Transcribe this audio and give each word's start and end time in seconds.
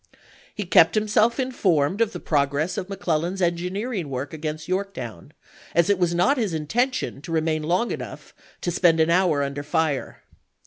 He 0.55 0.65
kept 0.65 0.95
himself 0.95 1.39
informed 1.39 2.01
of 2.01 2.11
the 2.11 2.19
progress 2.19 2.75
of 2.75 2.89
McClellan's 2.89 3.39
engineering 3.39 4.09
work 4.09 4.33
against 4.33 4.67
Yorktown, 4.67 5.31
as 5.75 5.91
it 5.91 5.99
was 5.99 6.15
not 6.15 6.39
his 6.39 6.55
intention 6.55 7.21
to 7.21 7.31
remain 7.31 7.61
long 7.61 7.91
enough 7.91 8.33
to 8.61 8.71
spend 8.71 8.99
an 8.99 9.11
hour 9.11 9.43
under 9.43 9.61
fire. 9.61 10.23